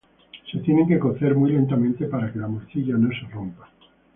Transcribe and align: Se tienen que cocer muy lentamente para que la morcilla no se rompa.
Se 0.51 0.57
tienen 0.61 0.87
que 0.87 0.97
cocer 0.97 1.35
muy 1.35 1.51
lentamente 1.51 2.07
para 2.07 2.33
que 2.33 2.39
la 2.39 2.47
morcilla 2.47 2.95
no 2.97 3.07
se 3.09 3.31
rompa. 3.31 3.69